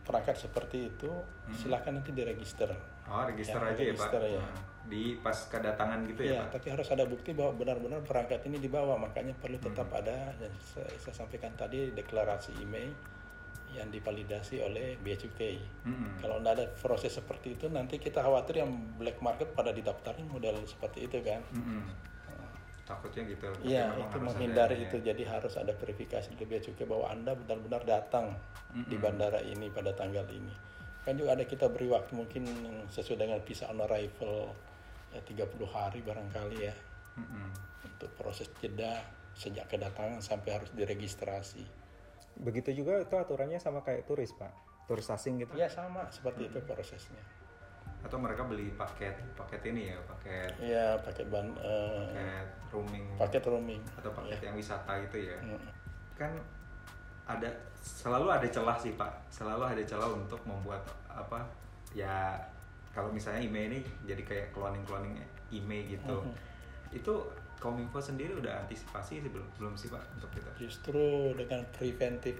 perangkat 0.00 0.36
seperti 0.38 0.88
itu 0.88 1.10
silahkan 1.52 1.92
nanti 1.92 2.10
diregister. 2.10 2.68
oh 3.04 3.22
register 3.24 3.56
Ya, 3.58 3.68
aja 3.68 3.78
ya 3.78 3.90
register 3.90 4.18
pak 4.18 4.30
ya. 4.30 4.40
Hmm. 4.40 4.58
Di 4.84 5.16
pas 5.16 5.32
kedatangan 5.48 6.04
gitu 6.04 6.20
ya, 6.22 6.28
Iya, 6.28 6.40
pak 6.44 6.60
tapi 6.60 6.66
harus 6.76 6.88
ada 6.92 7.04
bukti 7.04 7.32
bahwa 7.32 7.56
benar-benar 7.56 8.04
perangkat 8.04 8.44
ini 8.44 8.60
dibawa. 8.60 9.00
Makanya 9.00 9.32
perlu 9.34 9.56
tetap 9.56 9.88
Hmm. 9.88 10.00
ada 10.04 10.16
yang 10.36 10.52
saya, 10.60 10.92
saya 11.00 11.14
sampaikan 11.24 11.56
tadi 11.56 11.88
deklarasi 11.90 12.52
email 12.60 12.92
yang 13.72 13.90
divalidasi 13.90 14.62
oleh 14.62 14.94
Bea 15.02 15.18
Cukai. 15.18 15.58
Mm-mm. 15.82 16.22
Kalau 16.22 16.38
tidak 16.38 16.52
ada 16.54 16.64
proses 16.78 17.10
seperti 17.10 17.58
itu, 17.58 17.66
nanti 17.66 17.98
kita 17.98 18.22
khawatir 18.22 18.62
yang 18.62 18.70
black 18.94 19.18
market 19.18 19.50
pada 19.50 19.74
didaftarin 19.74 20.30
model 20.30 20.62
seperti 20.62 21.10
itu 21.10 21.18
kan. 21.20 21.42
Mm-mm. 21.50 21.82
takutnya 22.84 23.24
gitu 23.24 23.48
Iya, 23.64 23.96
itu 23.96 24.20
menghindari 24.20 24.76
ya. 24.76 24.84
itu. 24.86 25.00
Jadi 25.00 25.24
harus 25.24 25.56
ada 25.56 25.72
verifikasi 25.72 26.36
dari 26.36 26.44
Bea 26.44 26.60
Cukai 26.60 26.84
bahwa 26.84 27.08
Anda 27.08 27.32
benar-benar 27.32 27.82
datang 27.82 28.36
di 28.70 29.00
bandara 29.00 29.40
ini 29.40 29.72
pada 29.72 29.96
tanggal 29.96 30.28
ini. 30.28 30.52
Kan 31.00 31.16
juga 31.16 31.32
ada 31.32 31.48
kita 31.48 31.72
beri 31.72 31.88
waktu 31.88 32.12
mungkin 32.12 32.44
sesuai 32.92 33.16
dengan 33.18 33.40
visa 33.40 33.72
on 33.72 33.80
arrival 33.80 34.52
ya 35.14 35.22
30 35.22 35.46
hari 35.66 35.98
barangkali 36.00 36.58
ya 36.60 36.74
Mm-mm. 37.14 37.48
untuk 37.86 38.10
proses 38.14 38.50
jeda 38.58 38.98
sejak 39.32 39.66
kedatangan 39.66 40.18
sampai 40.18 40.50
harus 40.52 40.70
diregistrasi. 40.72 41.62
begitu 42.36 42.74
juga 42.74 42.98
itu 42.98 43.14
aturannya 43.14 43.56
sama 43.56 43.78
kayak 43.80 44.02
turis 44.04 44.34
pak 44.34 44.50
turis 44.84 45.06
asing 45.06 45.38
gitu 45.38 45.54
Ya 45.54 45.66
sama 45.66 46.02
seperti 46.08 46.50
itu 46.50 46.58
prosesnya. 46.60 47.22
atau 48.02 48.18
mereka 48.18 48.44
beli 48.44 48.68
paket 48.70 49.16
paket 49.32 49.62
ini 49.64 49.88
ya 49.88 49.98
paket 50.04 50.50
Ya 50.60 50.98
pakai 50.98 51.24
ban 51.24 51.46
eh, 51.56 52.04
paket 52.04 52.46
roaming 52.68 53.06
paket 53.16 53.42
roaming. 53.44 53.82
atau 53.96 54.10
paket 54.12 54.38
yang 54.42 54.54
wisata 54.54 54.92
itu 55.00 55.16
ya 55.24 55.38
Mm. 55.40 55.62
kan 56.12 56.30
ada 57.24 57.48
selalu 57.76 58.28
ada 58.28 58.46
celah 58.46 58.76
sih 58.76 58.92
pak 58.92 59.08
selalu 59.30 59.64
ada 59.64 59.82
celah 59.82 60.10
untuk 60.10 60.42
membuat 60.44 60.82
apa 61.08 61.46
ya 61.90 62.36
kalau 62.94 63.10
misalnya 63.10 63.42
email 63.42 63.68
ini 63.68 63.80
jadi 64.06 64.22
kayak 64.22 64.46
cloning 64.54 64.86
cloning 64.86 65.18
email 65.50 65.84
gitu 65.90 66.16
Mhm. 66.22 66.32
itu 66.94 67.14
Kominfo 67.58 67.96
sendiri 67.96 68.36
udah 68.36 68.60
antisipasi 68.66 69.24
sih 69.24 69.30
belum 69.32 69.48
belum 69.56 69.74
sih 69.74 69.88
pak 69.88 70.04
untuk 70.14 70.28
kita 70.30 70.50
Justru 70.60 71.32
dengan 71.32 71.64
preventive 71.72 72.36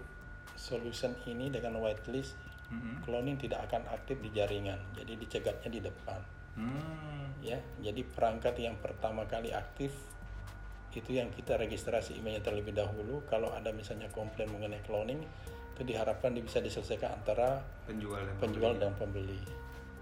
solution 0.55 1.17
ini 1.25 1.49
dengan 1.49 1.81
whitelist 1.81 2.37
Mhm. 2.69 3.05
cloning 3.05 3.37
tidak 3.37 3.67
akan 3.69 3.85
aktif 3.89 4.21
di 4.21 4.31
jaringan. 4.31 4.81
Jadi 4.97 5.17
dicegatnya 5.17 5.69
di 5.69 5.81
depan. 5.81 6.21
Hmm. 6.57 7.29
Ya, 7.43 7.61
jadi 7.81 8.01
perangkat 8.05 8.57
yang 8.57 8.79
pertama 8.81 9.29
kali 9.29 9.53
aktif 9.53 9.93
itu 10.95 11.11
yang 11.13 11.29
kita 11.35 11.59
registrasi 11.59 12.17
emailnya 12.17 12.41
terlebih 12.41 12.73
dahulu. 12.73 13.21
Kalau 13.27 13.53
ada 13.53 13.69
misalnya 13.75 14.09
komplain 14.09 14.49
mengenai 14.49 14.81
cloning, 14.87 15.21
itu 15.75 15.83
diharapkan 15.83 16.33
bisa 16.39 16.63
diselesaikan 16.63 17.21
antara 17.21 17.61
penjual 17.85 18.23
dan 18.23 18.35
penjual 18.39 18.73
pembeli. 18.73 18.81
dan 18.81 18.93
pembeli. 18.97 19.41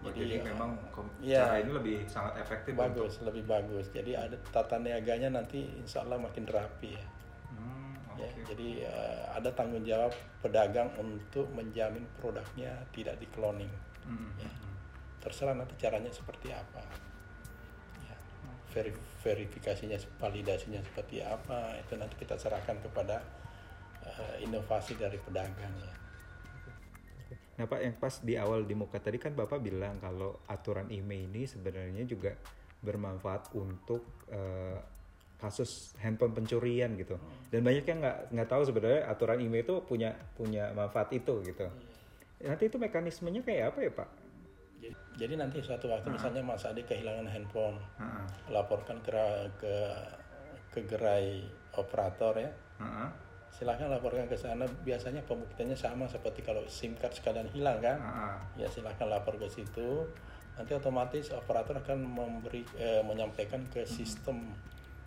Jadi, 0.02 0.42
memang 0.42 0.74
kom- 0.90 1.14
ya. 1.22 1.46
cara 1.46 1.62
ini 1.62 1.70
lebih 1.70 1.96
sangat 2.04 2.34
efektif 2.36 2.74
untuk 2.74 2.82
bagus, 2.82 3.12
lebih 3.22 3.44
bagus. 3.46 3.86
Jadi 3.88 4.12
ada 4.12 4.34
tata 4.50 4.76
niaganya 4.76 5.30
nanti 5.30 5.62
insya 5.78 6.02
Allah 6.02 6.18
makin 6.18 6.42
rapi 6.44 6.90
ya. 6.92 7.06
Hmm, 7.48 7.94
Ya, 8.18 8.26
oke. 8.28 8.42
jadi 8.44 8.68
eh, 8.82 9.22
ada 9.30 9.50
tanggung 9.52 9.82
jawab 9.82 10.10
pedagang 10.40 10.90
untuk 10.96 11.46
menjamin 11.50 12.02
produknya 12.18 12.74
tidak 12.90 13.14
di 13.16 13.26
cloning. 13.30 13.70
Hmm, 14.02 14.34
Ya. 14.36 14.50
hmm. 14.50 14.74
Terserah 15.22 15.54
nanti 15.54 15.78
caranya 15.78 16.10
seperti 16.10 16.50
apa. 16.50 16.82
Ya. 18.02 18.16
Veri- 18.74 18.98
verifikasinya, 19.22 19.94
validasinya 20.18 20.82
seperti 20.82 21.22
apa 21.22 21.78
itu 21.78 21.94
nanti 21.94 22.18
kita 22.18 22.34
serahkan 22.34 22.82
kepada 22.82 23.22
eh, 24.02 24.42
inovasi 24.42 24.98
dari 24.98 25.14
pedagang 25.16 25.70
ya. 25.78 25.94
Nah 27.52 27.64
Pak 27.68 27.80
yang 27.84 27.94
pas 28.00 28.14
di 28.24 28.34
awal 28.40 28.64
di 28.64 28.72
muka 28.72 28.96
tadi 28.96 29.20
kan 29.20 29.36
Bapak 29.36 29.60
bilang 29.60 30.00
kalau 30.00 30.40
aturan 30.48 30.88
IMEI 30.88 31.28
ini 31.28 31.42
sebenarnya 31.44 32.04
juga 32.08 32.32
bermanfaat 32.80 33.52
untuk 33.54 34.24
eh, 34.32 34.78
kasus 35.36 35.98
handphone 35.98 36.32
pencurian 36.32 36.94
gitu. 36.94 37.18
Dan 37.50 37.66
banyak 37.66 37.84
yang 37.84 37.98
nggak 37.98 38.18
nggak 38.30 38.48
tahu 38.48 38.62
sebenarnya 38.62 39.10
aturan 39.10 39.42
IMEI 39.42 39.66
itu 39.66 39.74
punya 39.84 40.14
punya 40.38 40.70
manfaat 40.72 41.10
itu 41.12 41.42
gitu. 41.42 41.66
Nanti 42.42 42.64
itu 42.70 42.76
mekanismenya 42.78 43.42
kayak 43.42 43.64
apa 43.74 43.78
ya 43.82 43.92
Pak? 43.94 44.08
Jadi, 44.82 44.94
jadi 45.14 45.34
nanti 45.38 45.58
suatu 45.62 45.86
waktu 45.86 46.10
misalnya 46.10 46.42
Mas 46.42 46.66
Adi 46.66 46.82
kehilangan 46.82 47.30
handphone, 47.30 47.78
Heeh. 48.02 48.26
laporkan 48.50 48.98
ke 49.02 49.14
ke 49.62 49.74
ke 50.74 50.80
gerai 50.88 51.46
operator 51.78 52.34
ya. 52.34 52.50
Heeh. 52.82 53.08
Silahkan 53.52 53.92
laporkan 53.92 54.26
ke 54.26 54.34
sana. 54.34 54.64
Biasanya 54.64 55.22
pembuktiannya 55.28 55.76
sama 55.76 56.08
seperti 56.08 56.40
kalau 56.40 56.64
SIM 56.66 56.96
card 56.96 57.12
sekalian 57.12 57.48
hilang 57.52 57.78
kan. 57.84 58.00
Heeh. 58.00 58.64
Ya 58.64 58.68
silahkan 58.72 59.06
lapor 59.06 59.36
ke 59.36 59.46
situ. 59.52 60.08
Nanti 60.56 60.72
otomatis 60.76 61.32
operator 61.32 61.80
akan 61.80 61.98
memberi 62.02 62.64
eh, 62.76 63.04
menyampaikan 63.04 63.68
ke 63.72 63.84
sistem 63.88 64.52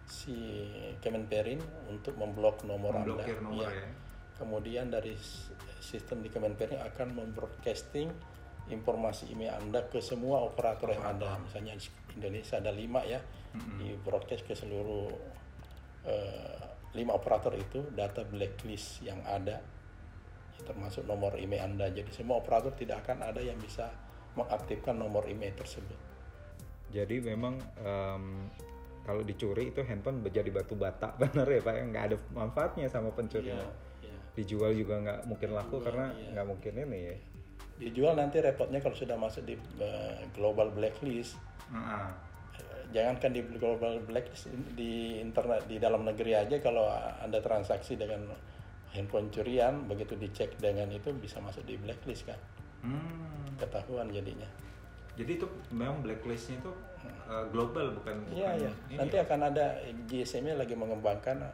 si 0.06 0.70
Kemenperin 1.02 1.58
untuk 1.90 2.14
memblok 2.18 2.62
nomor 2.70 2.94
Memblokir 3.02 3.42
Anda. 3.42 3.46
nomor 3.50 3.70
Iya. 3.74 3.82
ya. 3.82 3.90
Kemudian 4.36 4.86
dari 4.94 5.16
sistem 5.82 6.22
di 6.22 6.30
Kemenperin 6.30 6.78
akan 6.82 7.08
membroadcasting 7.18 8.10
informasi 8.66 9.30
email 9.30 9.54
Anda 9.58 9.86
ke 9.86 10.02
semua 10.02 10.42
operator 10.42 10.90
yang 10.94 11.18
ada. 11.18 11.38
Misalnya 11.42 11.78
Indonesia 12.14 12.58
ada 12.58 12.74
lima 12.74 13.02
ya, 13.06 13.22
di 13.78 13.94
broadcast 14.02 14.46
ke 14.46 14.54
seluruh 14.58 15.10
eh, 16.06 16.62
lima 16.96 17.14
operator 17.14 17.52
itu 17.54 17.84
data 17.92 18.24
blacklist 18.24 19.04
yang 19.04 19.20
ada, 19.28 19.60
ya, 20.56 20.62
termasuk 20.64 21.04
nomor 21.04 21.36
email 21.36 21.68
Anda. 21.68 21.92
Jadi 21.92 22.10
semua 22.16 22.40
operator 22.40 22.72
tidak 22.74 23.04
akan 23.06 23.28
ada 23.28 23.44
yang 23.44 23.60
bisa 23.60 23.92
mengaktifkan 24.40 24.96
nomor 24.96 25.28
email 25.28 25.52
tersebut. 25.56 26.00
Jadi 26.96 27.20
memang 27.20 27.60
em, 27.84 28.48
kalau 29.04 29.22
dicuri 29.22 29.70
itu 29.76 29.84
handphone 29.84 30.24
jadi 30.32 30.48
batu 30.50 30.80
bata 30.80 31.14
benar 31.22 31.46
ya 31.46 31.62
Pak? 31.62 31.74
Nggak 31.92 32.04
ada 32.12 32.18
manfaatnya 32.32 32.88
sama 32.88 33.12
pencurian. 33.12 33.60
Iya, 33.60 33.68
iya. 34.08 34.18
Dijual 34.36 34.72
juga 34.74 35.04
nggak 35.04 35.20
mungkin 35.28 35.50
laku 35.52 35.84
karena 35.84 36.16
iya. 36.16 36.32
nggak 36.32 36.48
mungkin 36.48 36.74
ini 36.88 37.00
ya. 37.04 37.16
Dijual 37.76 38.16
nanti 38.16 38.40
repotnya 38.40 38.80
kalau 38.80 38.96
sudah 38.96 39.20
masuk 39.20 39.44
di 39.44 39.60
eh, 39.84 40.24
global 40.32 40.72
blacklist, 40.72 41.36
Heeh. 41.68 42.08
Eh, 42.08 42.12
jangankan 42.94 43.32
di 43.34 43.42
global 43.58 44.02
blacklist 44.04 44.52
di 44.78 45.22
internet 45.22 45.66
di 45.66 45.78
dalam 45.82 46.06
negeri 46.06 46.36
aja 46.36 46.58
kalau 46.60 46.90
anda 47.22 47.42
transaksi 47.42 47.96
dengan 47.98 48.30
handphone 48.94 49.30
curian 49.30 49.86
begitu 49.90 50.16
dicek 50.16 50.56
dengan 50.58 50.88
itu 50.92 51.12
bisa 51.16 51.42
masuk 51.44 51.66
di 51.68 51.76
blacklist 51.76 52.28
kan 52.28 52.40
Hmm. 52.86 53.50
ketahuan 53.58 54.14
jadinya. 54.14 54.46
Jadi 55.18 55.42
itu 55.42 55.48
memang 55.74 56.06
blacklistnya 56.06 56.62
itu 56.62 56.72
uh, 57.26 57.50
global 57.50 57.98
bukan 57.98 58.22
iya 58.30 58.54
iya. 58.54 58.70
ini 58.92 59.00
nanti 59.00 59.18
ya? 59.18 59.26
akan 59.26 59.40
ada 59.50 59.66
GSM-nya 60.06 60.54
lagi 60.60 60.78
mengembangkan 60.78 61.50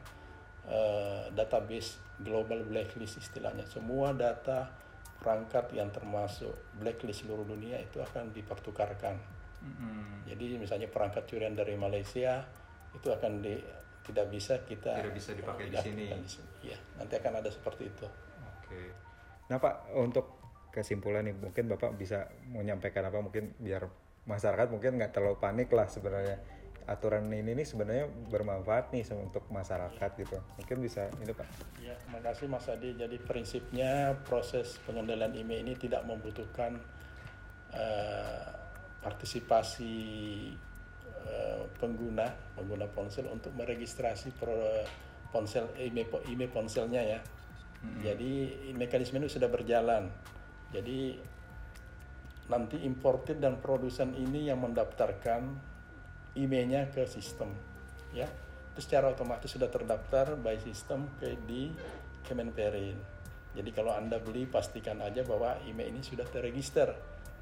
eh, 0.67 1.23
database 1.31 2.01
global 2.19 2.67
blacklist 2.67 3.21
istilahnya. 3.21 3.63
Semua 3.63 4.11
data 4.11 4.67
perangkat 5.21 5.71
yang 5.77 5.93
termasuk 5.93 6.51
blacklist 6.81 7.23
seluruh 7.23 7.45
dunia 7.45 7.77
itu 7.79 8.01
akan 8.01 8.33
dipertukarkan 8.33 9.15
Mm-mm. 9.61 10.25
jadi 10.25 10.57
misalnya 10.57 10.89
perangkat 10.89 11.29
curian 11.29 11.53
dari 11.53 11.77
Malaysia 11.77 12.41
itu 12.91 13.07
akan 13.07 13.45
di 13.45 13.55
tidak 14.01 14.27
bisa 14.33 14.53
kita 14.65 14.97
Tidak 14.97 15.13
bisa 15.13 15.31
dipakai 15.37 15.69
di 15.69 15.77
sini. 15.77 16.05
di 16.09 16.29
sini. 16.29 16.49
Iya, 16.65 16.77
nanti 16.97 17.13
akan 17.21 17.33
ada 17.37 17.49
seperti 17.53 17.83
itu. 17.87 18.07
Oke. 18.59 18.81
Nah 19.47 19.57
Pak, 19.61 19.93
untuk 19.93 20.25
kesimpulan 20.73 21.21
nih, 21.29 21.35
mungkin 21.37 21.69
Bapak 21.69 21.93
bisa 21.95 22.25
menyampaikan 22.49 23.05
apa 23.05 23.21
mungkin 23.21 23.53
biar 23.61 23.85
masyarakat 24.25 24.67
mungkin 24.73 24.97
nggak 24.97 25.13
terlalu 25.13 25.37
panik 25.37 25.69
lah 25.71 25.85
sebenarnya. 25.85 26.41
Aturan 26.89 27.29
ini 27.29 27.53
nih 27.53 27.63
sebenarnya 27.63 28.09
bermanfaat 28.09 28.89
nih 28.89 29.05
untuk 29.13 29.45
masyarakat 29.53 30.11
gitu. 30.17 30.41
Mungkin 30.57 30.77
bisa 30.81 31.07
ini 31.21 31.29
Pak. 31.29 31.47
Ya, 31.77 31.93
terima 31.93 32.19
kasih 32.25 32.45
Mas 32.49 32.65
Adi. 32.67 32.97
Jadi 32.97 33.21
prinsipnya 33.21 34.17
proses 34.25 34.81
pengendalian 34.89 35.29
IMEI 35.29 35.61
ini 35.61 35.73
tidak 35.77 36.03
membutuhkan 36.09 36.81
eh, 37.69 38.60
partisipasi 39.01 39.95
eh, 41.25 41.61
pengguna 41.81 42.29
pengguna 42.53 42.85
ponsel 42.89 43.25
untuk 43.29 43.53
meregistrasi 43.57 44.33
pro- 44.37 44.85
ponsel 45.33 45.69
IMEI, 45.77 46.05
po- 46.05 46.23
IMEI 46.25 46.49
ponselnya 46.49 47.01
ya. 47.01 47.19
Jadi 47.81 48.61
mekanisme 48.77 49.17
ini 49.17 49.25
sudah 49.25 49.49
berjalan. 49.49 50.05
Jadi 50.69 51.17
nanti 52.51 52.83
importer 52.83 53.39
dan 53.39 53.57
produsen 53.63 54.11
ini 54.13 54.51
yang 54.51 54.59
mendaftarkan 54.59 55.55
IMEI-nya 56.35 56.91
ke 56.91 57.07
sistem 57.07 57.51
ya 58.11 58.27
itu 58.71 58.79
secara 58.83 59.07
otomatis 59.11 59.51
sudah 59.51 59.71
terdaftar 59.71 60.35
by 60.39 60.59
sistem 60.59 61.07
ke 61.19 61.35
di 61.47 61.71
Kemenperin 62.27 62.95
jadi 63.55 63.69
kalau 63.71 63.95
anda 63.95 64.19
beli 64.19 64.47
pastikan 64.47 64.99
aja 64.99 65.23
bahwa 65.23 65.59
IMEI 65.63 65.95
ini 65.95 66.01
sudah 66.03 66.27
terregister 66.27 66.91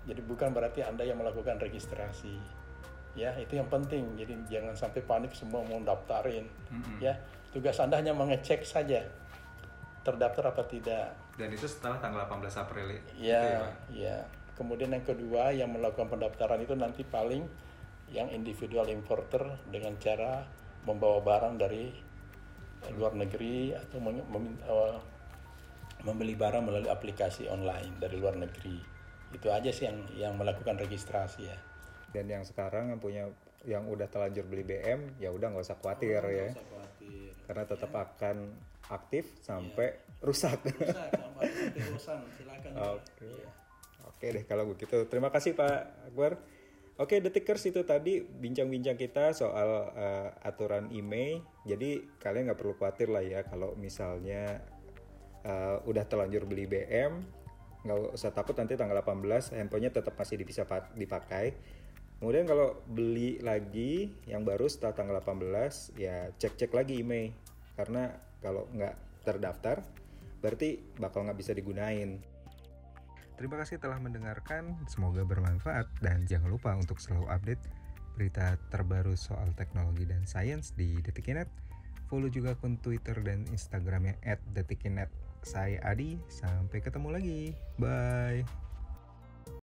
jadi 0.03 0.21
bukan 0.21 0.51
berarti 0.51 0.79
anda 0.81 1.01
yang 1.01 1.17
melakukan 1.17 1.57
registrasi 1.57 2.37
ya 3.13 3.33
itu 3.35 3.55
yang 3.55 3.67
penting 3.67 4.15
jadi 4.15 4.33
jangan 4.47 4.75
sampai 4.77 5.01
panik 5.01 5.33
semua 5.33 5.59
mau 5.61 5.81
daftarin 5.81 6.45
ya 6.99 7.17
tugas 7.49 7.75
anda 7.77 7.97
hanya 7.97 8.13
mengecek 8.13 8.61
saja 8.61 9.03
terdaftar 9.99 10.49
apa 10.49 10.63
tidak 10.65 11.11
Dan 11.35 11.49
itu 11.49 11.65
setelah 11.65 11.95
tanggal 11.97 12.23
18 12.25 12.51
April 12.57 12.87
itu 12.93 13.11
Ya, 13.17 13.63
Pak? 13.63 13.73
ya. 13.89 14.17
Kemudian 14.53 14.91
yang 14.91 15.01
kedua 15.01 15.49
yang 15.49 15.71
melakukan 15.71 16.07
pendaftaran 16.09 16.59
itu 16.59 16.75
nanti 16.75 17.01
paling 17.01 17.47
yang 18.07 18.27
individual 18.27 18.83
importer 18.85 19.39
dengan 19.65 19.95
cara 19.97 20.43
membawa 20.83 21.19
barang 21.21 21.55
dari 21.55 21.95
luar 22.91 23.15
negeri 23.15 23.71
atau 23.71 23.97
mem- 23.97 24.27
memin- 24.27 24.59
eh, 24.61 24.97
membeli 26.01 26.35
barang 26.35 26.59
melalui 26.61 26.87
aplikasi 26.87 27.47
online 27.47 27.95
dari 27.97 28.15
luar 28.15 28.35
negeri. 28.35 28.98
Itu 29.33 29.47
aja 29.53 29.69
sih 29.69 29.85
yang 29.89 29.97
yang 30.15 30.33
melakukan 30.35 30.77
registrasi 30.79 31.49
ya. 31.49 31.57
Dan 32.09 32.25
yang 32.29 32.43
sekarang 32.47 32.89
yang 32.93 32.99
punya 33.01 33.23
yang 33.67 33.83
udah 33.91 34.07
terlanjur 34.07 34.47
beli 34.47 34.63
BM 34.63 35.19
ya 35.19 35.29
udah 35.35 35.51
nggak 35.51 35.65
usah 35.65 35.77
khawatir 35.77 36.23
ya. 36.23 36.49
khawatir. 36.55 37.31
Karena 37.45 37.63
tetap 37.67 37.91
akan 37.91 38.37
aktif 38.89 39.29
sampai 39.43 39.99
rusak. 40.23 40.59
silakan. 42.37 42.71
Oke. 42.97 43.31
Oke 44.09 44.25
deh 44.35 44.43
kalau 44.43 44.67
begitu. 44.67 45.07
Terima 45.07 45.29
kasih 45.31 45.55
Pak 45.55 46.11
Akbar. 46.11 46.39
Oke, 46.99 47.23
detikers 47.23 47.63
itu 47.63 47.87
tadi 47.87 48.19
bincang-bincang 48.19 48.99
kita 48.99 49.31
soal 49.31 49.87
eh, 49.95 50.27
aturan 50.43 50.91
IMEI. 50.91 51.39
Jadi 51.63 52.19
kalian 52.19 52.51
nggak 52.51 52.59
perlu 52.59 52.75
khawatir 52.75 53.07
lah 53.07 53.23
ya 53.23 53.47
kalau 53.47 53.71
misalnya 53.79 54.59
eh, 55.47 55.77
udah 55.87 56.03
terlanjur 56.03 56.43
beli 56.43 56.67
BM, 56.67 57.23
nggak 57.83 58.15
usah 58.15 58.35
takut 58.35 58.55
nanti 58.59 58.75
tanggal 58.75 58.99
18 58.99 59.55
handphonenya 59.55 59.91
tetap 59.95 60.15
masih 60.19 60.41
bisa 60.43 60.67
pa- 60.67 60.91
dipakai. 60.95 61.55
Kemudian 62.19 62.43
kalau 62.43 62.83
beli 62.83 63.39
lagi 63.39 64.11
yang 64.27 64.43
baru 64.43 64.67
setelah 64.67 64.91
tanggal 64.91 65.23
18 65.23 65.95
ya 65.95 66.27
cek-cek 66.35 66.75
lagi 66.75 66.99
IMEI 66.99 67.31
karena 67.79 68.11
kalau 68.43 68.67
nggak 68.75 69.23
terdaftar 69.23 69.79
berarti 70.43 70.79
bakal 70.99 71.23
nggak 71.23 71.39
bisa 71.39 71.55
digunain. 71.55 72.19
Terima 73.39 73.55
kasih 73.55 73.79
telah 73.79 74.03
mendengarkan, 74.03 74.75
semoga 74.91 75.23
bermanfaat 75.23 75.87
dan 76.03 76.27
jangan 76.27 76.51
lupa 76.51 76.75
untuk 76.75 76.99
selalu 76.99 77.31
update 77.31 77.63
berita 78.19 78.59
terbaru 78.67 79.15
soal 79.15 79.55
teknologi 79.55 80.03
dan 80.03 80.27
sains 80.27 80.75
di 80.75 80.99
Detikinet. 80.99 81.47
Follow 82.11 82.27
juga 82.27 82.51
akun 82.51 82.75
Twitter 82.83 83.15
dan 83.23 83.47
Instagramnya 83.47 84.19
@detikinet. 84.51 85.07
Saya 85.43 85.79
Adi, 85.87 86.19
sampai 86.27 86.79
ketemu 86.83 87.07
lagi. 87.15 87.41
Bye. 87.79 88.68